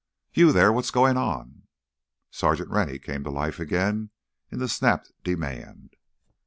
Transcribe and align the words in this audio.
"You 0.33 0.51
there—what's 0.51 0.89
goin' 0.89 1.15
on!" 1.15 1.67
Sergeant 2.31 2.71
Rennie 2.71 2.97
came 2.97 3.23
to 3.23 3.29
life 3.29 3.59
again 3.59 4.09
in 4.49 4.57
the 4.57 4.67
snapped 4.67 5.11
demand. 5.23 5.95